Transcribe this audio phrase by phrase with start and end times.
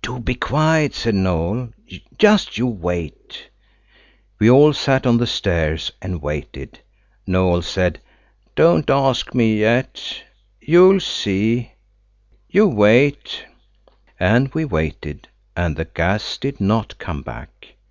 [0.00, 1.70] "Do be quiet!" said Noël.
[2.16, 3.50] "Just you wait."
[4.38, 6.78] We all sat on the stairs and waited.
[7.28, 8.00] Noël said–
[8.54, 11.68] "Don't ask me yet–you'll see–you
[12.66, 13.44] wait."
[14.18, 17.74] And we waited, and the gas did not come back.